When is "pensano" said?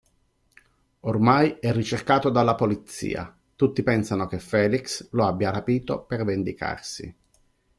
3.83-4.25